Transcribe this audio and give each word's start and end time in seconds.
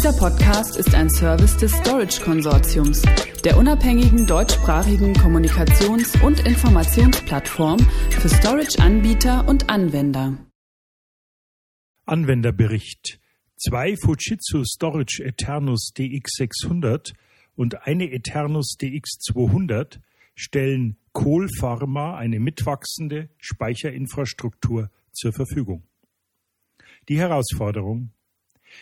Dieser 0.00 0.14
Podcast 0.14 0.78
ist 0.78 0.94
ein 0.94 1.10
Service 1.10 1.58
des 1.58 1.72
Storage 1.72 2.22
Konsortiums, 2.22 3.02
der 3.44 3.58
unabhängigen 3.58 4.26
deutschsprachigen 4.26 5.12
Kommunikations- 5.12 6.18
und 6.24 6.40
Informationsplattform 6.40 7.78
für 8.08 8.30
Storage-Anbieter 8.30 9.46
und 9.46 9.68
Anwender. 9.68 10.38
Anwenderbericht. 12.06 13.20
Zwei 13.58 13.94
Fujitsu 13.94 14.64
Storage 14.64 15.22
Eternus 15.22 15.92
DX600 15.94 17.12
und 17.54 17.86
eine 17.86 18.10
Eternus 18.10 18.78
DX200 18.80 19.98
stellen 20.34 20.96
Kohl 21.12 21.46
Pharma 21.58 22.16
eine 22.16 22.40
mitwachsende 22.40 23.28
Speicherinfrastruktur 23.36 24.90
zur 25.12 25.34
Verfügung. 25.34 25.82
Die 27.10 27.18
Herausforderung. 27.18 28.14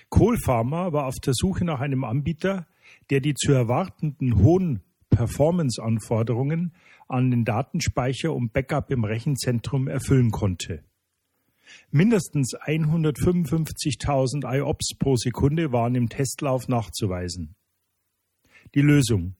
Kohl 0.08 0.38
Pharma 0.38 0.92
war 0.92 1.06
auf 1.06 1.16
der 1.24 1.34
Suche 1.34 1.64
nach 1.64 1.80
einem 1.80 2.04
Anbieter, 2.04 2.66
der 3.10 3.20
die 3.20 3.34
zu 3.34 3.52
erwartenden 3.52 4.42
hohen 4.42 4.82
Performance-Anforderungen 5.10 6.72
an 7.08 7.30
den 7.30 7.44
Datenspeicher 7.44 8.32
und 8.32 8.52
Backup 8.52 8.90
im 8.90 9.04
Rechenzentrum 9.04 9.88
erfüllen 9.88 10.30
konnte. 10.30 10.84
Mindestens 11.90 12.54
155.000 12.54 14.44
IOPS 14.44 14.94
pro 14.98 15.16
Sekunde 15.16 15.72
waren 15.72 15.94
im 15.94 16.08
Testlauf 16.08 16.68
nachzuweisen. 16.68 17.54
Die 18.74 18.82
Lösung. 18.82 19.34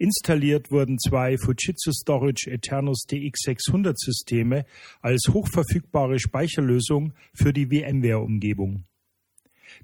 Installiert 0.00 0.70
wurden 0.70 0.98
zwei 0.98 1.36
Fujitsu 1.36 1.90
Storage 1.92 2.50
Eternus 2.50 3.04
DX600 3.08 3.94
Systeme 3.96 4.64
als 5.00 5.28
hochverfügbare 5.32 6.20
Speicherlösung 6.20 7.14
für 7.34 7.52
die 7.52 7.66
VMware-Umgebung. 7.66 8.84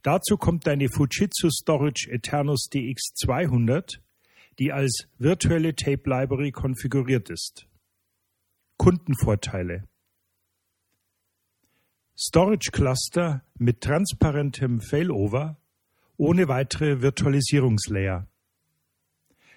Dazu 0.03 0.37
kommt 0.37 0.67
eine 0.69 0.89
Fujitsu 0.89 1.51
Storage 1.51 2.11
Eternus 2.11 2.69
DX200, 2.73 3.99
die 4.59 4.73
als 4.73 5.09
virtuelle 5.19 5.75
Tape 5.75 6.09
Library 6.09 6.53
konfiguriert 6.53 7.31
ist. 7.31 7.67
Kundenvorteile 8.77 9.89
Storage 12.17 12.71
Cluster 12.71 13.45
mit 13.59 13.81
transparentem 13.81 14.81
Failover 14.81 15.57
ohne 16.17 16.47
weitere 16.47 17.03
Virtualisierungslayer. 17.03 18.29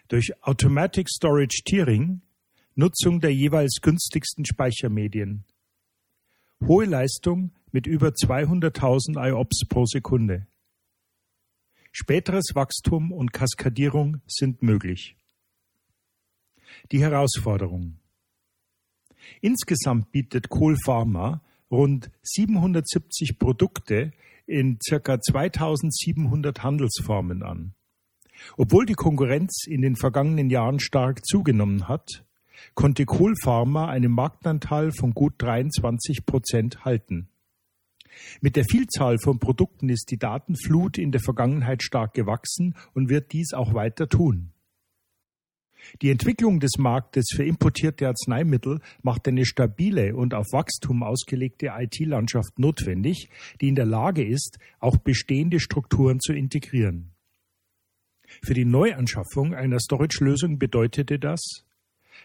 Durch 0.08 0.32
Automatic 0.42 1.08
Storage 1.10 1.62
Tiering 1.66 2.22
Nutzung 2.80 3.20
der 3.20 3.34
jeweils 3.34 3.80
günstigsten 3.82 4.46
Speichermedien. 4.46 5.46
Hohe 6.64 6.86
Leistung 6.86 7.52
mit 7.72 7.88
über 7.88 8.10
200.000 8.10 9.18
IOPS 9.30 9.66
pro 9.68 9.86
Sekunde. 9.86 10.48
Späteres 11.92 12.52
Wachstum 12.54 13.12
und 13.12 13.34
Kaskadierung 13.34 14.22
sind 14.28 14.62
möglich. 14.62 15.18
Die 16.92 17.02
Herausforderung. 17.02 18.00
Insgesamt 19.42 20.12
bietet 20.12 20.50
Kohl 20.50 20.78
Pharma 20.78 21.42
rund 21.72 22.12
770 22.24 23.40
Produkte 23.40 24.12
in 24.46 24.78
circa 24.82 25.20
2700 25.20 26.64
Handelsformen 26.64 27.44
an. 27.44 27.74
Obwohl 28.56 28.86
die 28.86 28.94
Konkurrenz 28.94 29.66
in 29.68 29.82
den 29.82 29.96
vergangenen 29.96 30.50
Jahren 30.50 30.80
stark 30.80 31.26
zugenommen 31.26 31.88
hat, 31.88 32.24
konnte 32.76 33.06
Kohl 33.06 33.34
Pharma 33.44 33.90
einen 33.90 34.12
Marktanteil 34.12 34.92
von 34.92 35.14
gut 35.14 35.34
23 35.40 36.26
Prozent 36.26 36.86
halten. 36.86 37.30
Mit 38.42 38.56
der 38.56 38.64
Vielzahl 38.64 39.18
von 39.20 39.40
Produkten 39.40 39.90
ist 39.90 40.12
die 40.12 40.18
Datenflut 40.18 40.98
in 40.98 41.12
der 41.12 41.22
Vergangenheit 41.22 41.84
stark 41.84 42.14
gewachsen 42.14 42.76
und 42.94 43.10
wird 43.10 43.34
dies 43.34 43.54
auch 43.54 43.74
weiter 43.74 44.08
tun. 44.08 44.52
Die 46.02 46.10
Entwicklung 46.10 46.60
des 46.60 46.78
Marktes 46.78 47.28
für 47.34 47.46
importierte 47.46 48.08
Arzneimittel 48.08 48.82
macht 49.04 49.28
eine 49.28 49.46
stabile 49.46 50.16
und 50.16 50.34
auf 50.34 50.46
Wachstum 50.52 51.04
ausgelegte 51.04 51.72
IT-Landschaft 51.78 52.60
notwendig, 52.60 53.30
die 53.62 53.70
in 53.70 53.76
der 53.76 53.86
Lage 53.86 54.26
ist, 54.26 54.58
auch 54.80 54.98
bestehende 54.98 55.60
Strukturen 55.60 56.20
zu 56.20 56.34
integrieren. 56.34 57.12
Für 58.44 58.54
die 58.54 58.66
Neuanschaffung 58.66 59.54
einer 59.54 59.80
Storage-Lösung 59.80 60.60
bedeutete 60.60 61.20
das, 61.20 61.64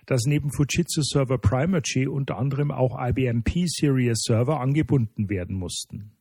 dass 0.07 0.23
neben 0.25 0.53
Fujitsu 0.53 1.03
Server 1.03 1.39
Primergy 1.39 2.07
unter 2.07 2.39
anderem 2.39 2.71
auch 2.71 2.97
IBM 2.99 3.43
P-Series 3.43 4.23
Server 4.23 4.61
angebunden 4.61 5.29
werden 5.29 5.57
mussten. 5.57 6.13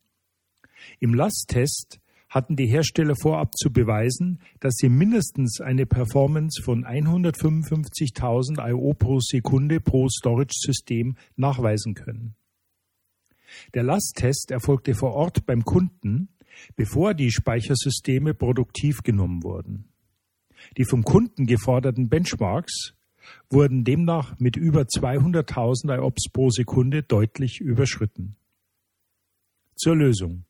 Im 0.99 1.13
Lasttest 1.13 1.99
hatten 2.29 2.55
die 2.55 2.67
Hersteller 2.67 3.15
vorab 3.15 3.57
zu 3.57 3.71
beweisen, 3.71 4.39
dass 4.61 4.75
sie 4.77 4.87
mindestens 4.89 5.59
eine 5.59 5.85
Performance 5.85 6.61
von 6.63 6.85
155.000 6.85 8.69
IO 8.69 8.93
pro 8.93 9.19
Sekunde 9.19 9.81
pro 9.81 10.07
Storage-System 10.07 11.17
nachweisen 11.35 11.93
können. 11.93 12.35
Der 13.73 13.83
Lasttest 13.83 14.49
erfolgte 14.49 14.93
vor 14.93 15.13
Ort 15.13 15.45
beim 15.45 15.65
Kunden, 15.65 16.29
bevor 16.77 17.13
die 17.13 17.31
Speichersysteme 17.31 18.33
produktiv 18.33 19.03
genommen 19.03 19.43
wurden. 19.43 19.89
Die 20.77 20.85
vom 20.85 21.03
Kunden 21.03 21.47
geforderten 21.47 22.07
Benchmarks 22.07 22.93
wurden 23.49 23.83
demnach 23.83 24.39
mit 24.39 24.55
über 24.55 24.81
200.000 24.81 25.97
IOPS 25.97 26.29
pro 26.31 26.49
Sekunde 26.49 27.03
deutlich 27.03 27.59
überschritten. 27.59 28.35
Zur 29.75 29.95
Lösung. 29.95 30.45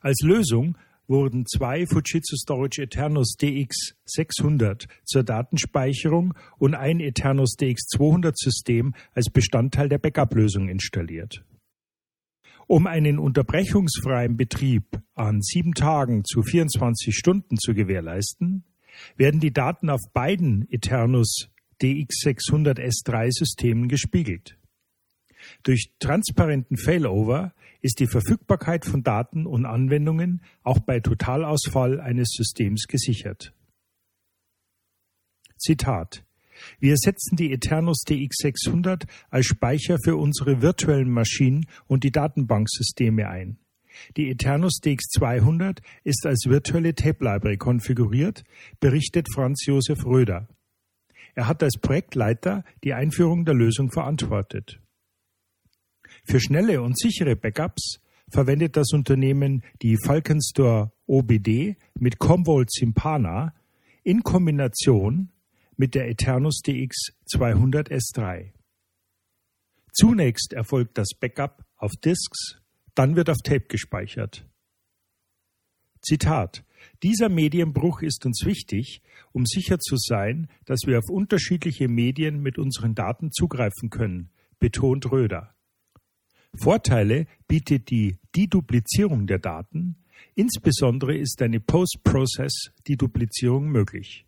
Als 0.00 0.20
Lösung 0.22 0.76
wurden 1.10 1.44
zwei 1.44 1.86
Fujitsu 1.86 2.36
Storage 2.36 2.82
Eternus 2.82 3.34
DX600 3.40 4.86
zur 5.04 5.24
Datenspeicherung 5.24 6.34
und 6.58 6.74
ein 6.74 7.00
Eternus 7.00 7.56
DX200 7.58 8.34
System 8.36 8.94
als 9.12 9.28
Bestandteil 9.28 9.88
der 9.88 9.98
Backup-Lösung 9.98 10.68
installiert. 10.68 11.44
Um 12.68 12.86
einen 12.86 13.18
unterbrechungsfreien 13.18 14.36
Betrieb 14.36 14.84
an 15.14 15.42
sieben 15.42 15.74
Tagen 15.74 16.24
zu 16.24 16.42
24 16.42 17.12
Stunden 17.16 17.58
zu 17.58 17.74
gewährleisten, 17.74 18.62
werden 19.16 19.40
die 19.40 19.52
Daten 19.52 19.90
auf 19.90 20.00
beiden 20.12 20.66
Eternus 20.70 21.48
DX600S3 21.80 23.30
Systemen 23.30 23.88
gespiegelt. 23.88 24.58
Durch 25.62 25.92
transparenten 25.98 26.76
Failover 26.76 27.54
ist 27.80 28.00
die 28.00 28.06
Verfügbarkeit 28.06 28.84
von 28.84 29.02
Daten 29.02 29.46
und 29.46 29.64
Anwendungen 29.64 30.42
auch 30.62 30.80
bei 30.80 31.00
Totalausfall 31.00 31.98
eines 32.00 32.28
Systems 32.36 32.86
gesichert. 32.86 33.54
Zitat 35.56 36.24
wir 36.78 36.96
setzen 36.96 37.36
die 37.36 37.52
Eternus 37.52 38.04
DX600 38.06 39.06
als 39.30 39.46
Speicher 39.46 39.96
für 40.02 40.16
unsere 40.16 40.62
virtuellen 40.62 41.10
Maschinen 41.10 41.66
und 41.86 42.04
die 42.04 42.12
Datenbanksysteme 42.12 43.28
ein. 43.28 43.58
Die 44.16 44.30
Eternus 44.30 44.80
DX200 44.82 45.80
ist 46.04 46.26
als 46.26 46.46
virtuelle 46.46 46.94
Tape 46.94 47.24
Library 47.24 47.56
konfiguriert, 47.56 48.44
berichtet 48.80 49.28
Franz 49.32 49.64
Josef 49.66 50.04
Röder. 50.04 50.48
Er 51.34 51.46
hat 51.46 51.62
als 51.62 51.78
Projektleiter 51.78 52.64
die 52.84 52.94
Einführung 52.94 53.44
der 53.44 53.54
Lösung 53.54 53.90
verantwortet. 53.90 54.80
Für 56.24 56.40
schnelle 56.40 56.82
und 56.82 56.98
sichere 56.98 57.36
Backups 57.36 58.00
verwendet 58.30 58.76
das 58.76 58.92
Unternehmen 58.92 59.62
die 59.82 59.96
Falkenstore 59.96 60.92
OBD 61.06 61.76
mit 61.98 62.18
Commvault 62.18 62.70
Simpana 62.70 63.54
in 64.02 64.22
Kombination 64.22 65.30
mit 65.76 65.94
der 65.94 66.08
Eternus 66.08 66.60
DX 66.60 67.12
200 67.32 67.90
S3. 67.90 68.52
Zunächst 69.92 70.52
erfolgt 70.52 70.98
das 70.98 71.08
Backup 71.18 71.64
auf 71.76 71.92
Disks, 72.04 72.59
dann 72.94 73.16
wird 73.16 73.30
auf 73.30 73.38
Tape 73.42 73.66
gespeichert. 73.68 74.46
Zitat 76.02 76.64
dieser 77.02 77.28
Medienbruch 77.28 78.02
ist 78.02 78.26
uns 78.26 78.44
wichtig, 78.44 79.02
um 79.32 79.46
sicher 79.46 79.78
zu 79.78 79.96
sein, 79.96 80.48
dass 80.64 80.80
wir 80.86 80.98
auf 80.98 81.08
unterschiedliche 81.08 81.88
Medien 81.88 82.40
mit 82.40 82.58
unseren 82.58 82.94
Daten 82.94 83.32
zugreifen 83.32 83.88
können, 83.90 84.30
betont 84.58 85.10
Röder. 85.10 85.54
Vorteile 86.54 87.26
bietet 87.46 87.90
die 87.90 88.18
Deduplizierung 88.36 89.26
der 89.26 89.38
Daten, 89.38 89.96
insbesondere 90.34 91.16
ist 91.16 91.40
eine 91.42 91.60
Post-Process-Deduplizierung 91.60 93.68
möglich. 93.68 94.26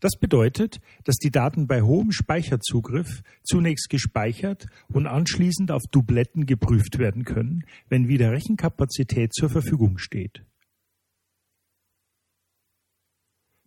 Das 0.00 0.18
bedeutet, 0.18 0.80
dass 1.04 1.16
die 1.16 1.30
Daten 1.30 1.66
bei 1.66 1.82
hohem 1.82 2.12
Speicherzugriff 2.12 3.22
zunächst 3.42 3.90
gespeichert 3.90 4.66
und 4.88 5.06
anschließend 5.06 5.70
auf 5.70 5.82
Dubletten 5.90 6.46
geprüft 6.46 6.98
werden 6.98 7.24
können, 7.24 7.64
wenn 7.88 8.08
wieder 8.08 8.32
Rechenkapazität 8.32 9.32
zur 9.32 9.50
Verfügung 9.50 9.98
steht. 9.98 10.44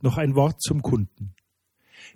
Noch 0.02 0.18
ein 0.18 0.36
Wort 0.36 0.62
zum 0.62 0.82
Kunden. 0.82 1.36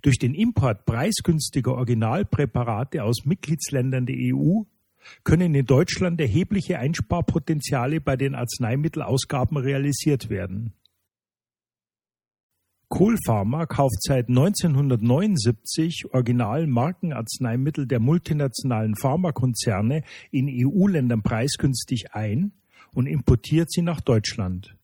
Durch 0.01 0.17
den 0.17 0.33
Import 0.33 0.85
preisgünstiger 0.85 1.75
Originalpräparate 1.75 3.03
aus 3.03 3.25
Mitgliedsländern 3.25 4.05
der 4.05 4.15
EU 4.17 4.63
können 5.23 5.53
in 5.53 5.65
Deutschland 5.65 6.19
erhebliche 6.19 6.79
Einsparpotenziale 6.79 8.01
bei 8.01 8.15
den 8.15 8.33
Arzneimittelausgaben 8.33 9.57
realisiert 9.57 10.29
werden. 10.29 10.73
Kohlpharma 12.89 13.65
kauft 13.65 14.01
seit 14.01 14.29
1979 14.29 16.05
Original-Markenarzneimittel 16.13 17.87
der 17.87 17.99
multinationalen 17.99 18.95
Pharmakonzerne 18.95 20.03
in 20.31 20.47
EU-Ländern 20.47 21.23
preisgünstig 21.23 22.13
ein 22.13 22.53
und 22.93 23.07
importiert 23.07 23.71
sie 23.71 23.81
nach 23.81 24.01
Deutschland. 24.01 24.75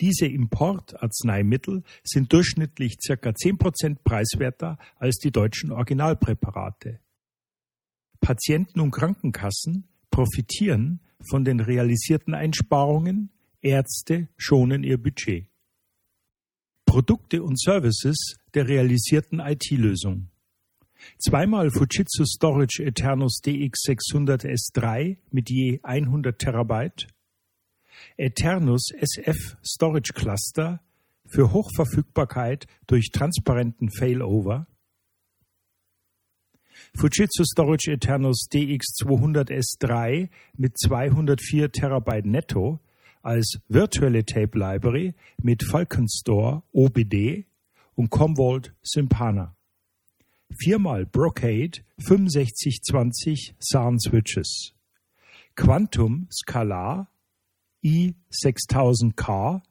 Diese 0.00 0.26
Importarzneimittel 0.26 1.82
sind 2.04 2.32
durchschnittlich 2.32 2.96
circa 3.04 3.34
10 3.34 3.58
Prozent 3.58 4.04
preiswerter 4.04 4.78
als 4.96 5.18
die 5.18 5.30
deutschen 5.30 5.72
Originalpräparate. 5.72 7.00
Patienten 8.20 8.80
und 8.80 8.92
Krankenkassen 8.92 9.88
profitieren 10.10 11.00
von 11.28 11.44
den 11.44 11.60
realisierten 11.60 12.34
Einsparungen, 12.34 13.30
Ärzte 13.60 14.28
schonen 14.38 14.84
ihr 14.84 14.96
Budget. 14.96 15.49
Produkte 16.90 17.44
und 17.44 17.56
Services 17.56 18.34
der 18.52 18.66
realisierten 18.66 19.38
IT-Lösung. 19.38 20.28
Zweimal 21.20 21.70
Fujitsu 21.70 22.24
Storage 22.24 22.82
Eternus 22.82 23.38
DX600S3 23.44 25.16
mit 25.30 25.50
je 25.50 25.78
100 25.84 26.36
Terabyte. 26.36 27.06
Eternus 28.16 28.88
SF 28.98 29.56
Storage 29.64 30.12
Cluster 30.14 30.80
für 31.28 31.52
Hochverfügbarkeit 31.52 32.66
durch 32.88 33.10
transparenten 33.12 33.92
Failover. 33.92 34.66
Fujitsu 36.96 37.44
Storage 37.44 37.92
Eternus 37.92 38.48
DX200S3 38.50 40.28
mit 40.56 40.76
204 40.76 41.70
Terabyte 41.70 42.26
netto 42.26 42.80
als 43.22 43.60
virtuelle 43.68 44.24
Tape 44.24 44.58
Library 44.58 45.14
mit 45.42 45.64
Falcon 45.64 46.08
Store 46.08 46.62
OBD 46.72 47.46
und 47.94 48.10
Commvault 48.10 48.74
Sympana. 48.82 49.56
Viermal 50.58 51.06
Brocade 51.06 51.82
6520 51.98 53.54
SAN 53.58 53.98
Switches. 54.00 54.74
Quantum 55.54 56.28
Scalar 56.30 57.08
i6000K 57.84 59.62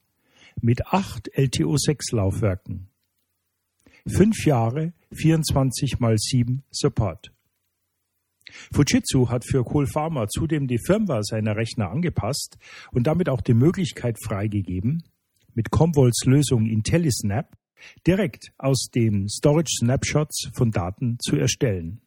mit 0.62 0.86
acht 0.88 1.30
LTO6 1.36 2.16
Laufwerken. 2.16 2.90
Fünf 4.08 4.46
Jahre 4.46 4.94
24 5.12 6.00
mal 6.00 6.18
7 6.18 6.64
Support. 6.72 7.32
Fujitsu 8.74 9.30
hat 9.30 9.46
für 9.46 9.64
Kohl 9.64 9.88
Pharma 9.88 10.28
zudem 10.28 10.68
die 10.68 10.80
Firmware 10.80 11.24
seiner 11.24 11.56
Rechner 11.56 11.90
angepasst 11.90 12.58
und 12.92 13.08
damit 13.08 13.30
auch 13.30 13.42
die 13.42 13.54
Möglichkeit 13.54 14.18
freigegeben, 14.24 15.04
mit 15.54 15.72
Commvaults 15.72 16.26
Lösung 16.26 16.66
IntelliSnap 16.66 17.56
direkt 18.06 18.52
aus 18.58 18.90
den 18.94 19.28
Storage 19.30 19.78
Snapshots 19.80 20.50
von 20.54 20.72
Daten 20.72 21.18
zu 21.20 21.36
erstellen. 21.36 22.02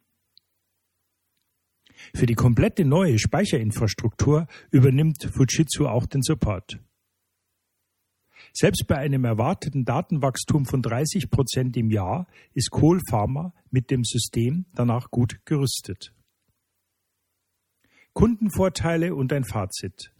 Für 2.14 2.26
die 2.26 2.34
komplette 2.34 2.84
neue 2.84 3.18
Speicherinfrastruktur 3.18 4.46
übernimmt 4.70 5.30
Fujitsu 5.32 5.86
auch 5.86 6.06
den 6.06 6.22
Support. 6.22 6.80
Selbst 8.52 8.86
bei 8.86 8.96
einem 8.96 9.24
erwarteten 9.24 9.84
Datenwachstum 9.84 10.66
von 10.66 10.82
30 10.82 11.30
Prozent 11.30 11.76
im 11.76 11.90
Jahr 11.90 12.26
ist 12.54 12.70
Kohl 12.70 13.00
Pharma 13.08 13.54
mit 13.70 13.90
dem 13.90 14.04
System 14.04 14.66
danach 14.74 15.10
gut 15.10 15.40
gerüstet. 15.46 16.12
Kundenvorteile 18.14 19.14
und 19.14 19.32
ein 19.32 19.44
Fazit. 19.44 20.12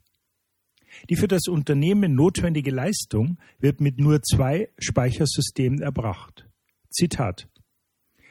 Die 1.08 1.16
für 1.16 1.28
das 1.28 1.48
Unternehmen 1.48 2.14
notwendige 2.14 2.70
Leistung 2.70 3.38
wird 3.58 3.80
mit 3.80 3.98
nur 3.98 4.22
zwei 4.22 4.68
Speichersystemen 4.78 5.80
erbracht. 5.80 6.48
Zitat. 6.90 7.48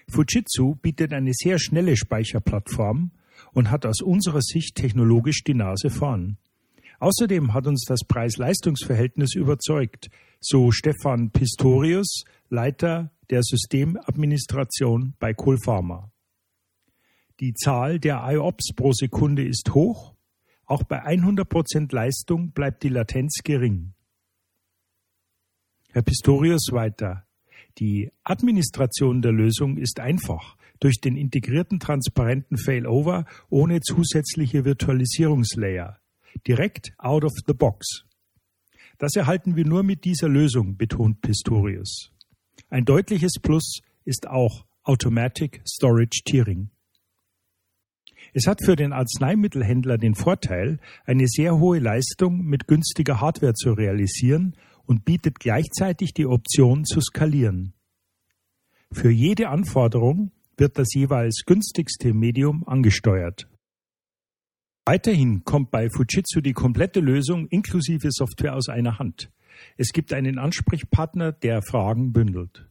Fujitsu 0.10 0.76
bietet 0.76 1.14
eine 1.14 1.32
sehr 1.34 1.58
schnelle 1.60 1.96
Speicherplattform 1.96 3.12
und 3.54 3.72
hat 3.72 3.86
aus 3.86 4.02
unserer 4.02 4.42
Sicht 4.42 4.76
technologisch 4.76 5.44
die 5.44 5.54
Nase 5.54 5.90
vorn. 5.90 6.38
Außerdem 7.00 7.54
hat 7.54 7.66
uns 7.66 7.86
das 7.88 8.02
Preis-Leistungs-Verhältnis 8.08 9.34
überzeugt, 9.34 10.10
so 10.40 10.72
Stefan 10.72 11.32
Pistorius, 11.32 12.26
Leiter 12.50 13.12
der 13.30 13.42
Systemadministration 13.42 15.16
bei 15.20 15.34
Colpharma. 15.34 16.11
Die 17.42 17.56
Zahl 17.56 18.00
der 18.00 18.22
IOPS 18.24 18.74
pro 18.76 18.92
Sekunde 18.94 19.44
ist 19.44 19.74
hoch. 19.74 20.14
Auch 20.68 20.84
bei 20.84 21.04
100% 21.04 21.92
Leistung 21.92 22.52
bleibt 22.52 22.84
die 22.84 22.90
Latenz 22.90 23.40
gering. 23.44 23.96
Herr 25.90 26.04
Pistorius 26.04 26.68
weiter. 26.72 27.26
Die 27.80 28.12
Administration 28.24 29.24
der 29.24 29.32
Lösung 29.32 29.78
ist 29.78 30.00
einfach 30.00 30.56
durch 30.80 31.02
den 31.02 31.18
integrierten 31.18 31.80
transparenten 31.80 32.58
Failover 32.58 33.26
ohne 33.50 33.82
zusätzliche 33.82 34.64
Virtualisierungslayer. 34.64 36.00
Direkt 36.48 36.94
out 37.00 37.24
of 37.24 37.34
the 37.48 37.54
box. 37.56 38.06
Das 39.00 39.16
erhalten 39.16 39.56
wir 39.56 39.66
nur 39.66 39.82
mit 39.82 40.06
dieser 40.06 40.30
Lösung, 40.30 40.78
betont 40.78 41.22
Pistorius. 41.22 42.12
Ein 42.70 42.86
deutliches 42.86 43.34
Plus 43.42 43.82
ist 44.06 44.28
auch 44.28 44.68
Automatic 44.84 45.64
Storage 45.68 46.22
Tiering. 46.24 46.70
Es 48.34 48.48
hat 48.48 48.64
für 48.64 48.76
den 48.76 48.94
Arzneimittelhändler 48.94 49.98
den 49.98 50.16
Vorteil, 50.16 50.80
eine 51.06 51.28
sehr 51.28 51.58
hohe 51.60 51.80
Leistung 51.80 52.44
mit 52.44 52.68
günstiger 52.68 53.22
Hardware 53.22 53.54
zu 53.54 53.74
realisieren 53.74 54.56
und 54.86 55.06
bietet 55.06 55.40
gleichzeitig 55.40 56.14
die 56.14 56.26
Option 56.26 56.86
zu 56.86 57.02
skalieren. 57.02 57.74
Für 58.92 59.10
jede 59.10 59.50
Anforderung 59.50 60.32
wird 60.58 60.78
das 60.78 60.94
jeweils 60.94 61.44
günstigste 61.46 62.14
Medium 62.14 62.68
angesteuert. 62.68 63.48
Weiterhin 64.86 65.44
kommt 65.44 65.72
bei 65.72 65.90
Fujitsu 65.90 66.42
die 66.42 66.54
komplette 66.54 67.00
Lösung 67.00 67.48
inklusive 67.48 68.10
Software 68.12 68.56
aus 68.56 68.68
einer 68.68 69.00
Hand. 69.00 69.32
Es 69.78 69.90
gibt 69.90 70.12
einen 70.12 70.40
Ansprechpartner, 70.40 71.32
der 71.32 71.62
Fragen 71.62 72.12
bündelt. 72.12 72.71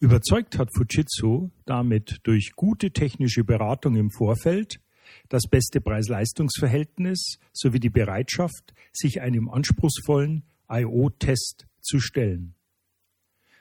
Überzeugt 0.00 0.58
hat 0.58 0.72
Fujitsu 0.72 1.50
damit 1.64 2.20
durch 2.22 2.52
gute 2.54 2.92
technische 2.92 3.42
Beratung 3.42 3.96
im 3.96 4.10
Vorfeld, 4.10 4.80
das 5.28 5.48
beste 5.48 5.80
Preis-Leistungs-Verhältnis 5.80 7.40
sowie 7.52 7.80
die 7.80 7.90
Bereitschaft, 7.90 8.74
sich 8.92 9.20
einem 9.20 9.48
anspruchsvollen 9.48 10.44
IO-Test 10.68 11.66
zu 11.80 11.98
stellen. 11.98 12.54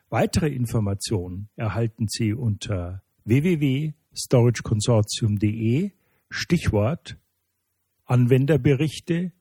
Weitere 0.09 0.49
Informationen 0.49 1.49
erhalten 1.55 2.07
Sie 2.07 2.33
unter 2.33 3.01
www.storageconsortium.de 3.25 5.91
Stichwort 6.29 7.17
Anwenderberichte 8.05 9.31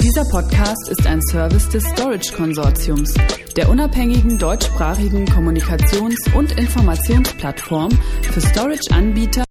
Dieser 0.00 0.24
Podcast 0.30 0.88
ist 0.88 1.06
ein 1.06 1.20
Service 1.20 1.68
des 1.68 1.84
Storage 1.84 2.32
Konsortiums, 2.32 3.12
der 3.54 3.68
unabhängigen 3.68 4.38
deutschsprachigen 4.38 5.26
Kommunikations- 5.26 6.34
und 6.34 6.52
Informationsplattform 6.52 7.90
für 8.22 8.40
Storage-Anbieter 8.40 9.44